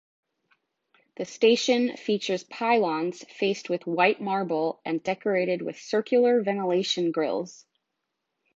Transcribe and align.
The 1.17 1.25
station 1.25 1.95
features 1.95 2.43
pylons 2.43 3.23
faced 3.25 3.69
with 3.69 3.85
white 3.85 4.19
marble 4.19 4.81
and 4.83 5.03
decorated 5.03 5.61
with 5.61 5.77
circular 5.77 6.41
ventilation 6.41 7.11
grilles. 7.11 7.67